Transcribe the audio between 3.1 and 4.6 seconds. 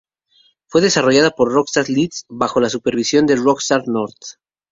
de Rockstar North.